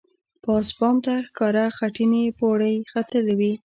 [0.43, 3.53] پاس بام ته ښکاره خټینې پوړۍ ختلې وې.